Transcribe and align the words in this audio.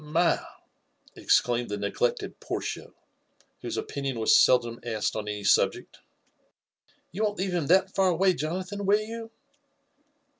*' 0.01 0.03
"My 0.03 0.29
1" 0.31 0.39
exclaimed 1.15 1.69
the 1.69 1.77
neglected 1.77 2.39
Portia, 2.39 2.91
whose 3.61 3.77
opinioa 3.77 4.15
wa* 4.15 4.25
feldom 4.25 4.83
asked 4.83 5.15
on 5.15 5.27
any 5.27 5.43
subject," 5.43 5.99
you 7.11 7.23
won't 7.23 7.37
leaye 7.37 7.51
bim 7.51 7.67
that 7.67 7.93
f^ 7.93 8.09
away, 8.09 8.33
Jo 8.33 8.57
nathan, 8.57 8.87
will 8.87 8.97
yoi> 8.99 9.29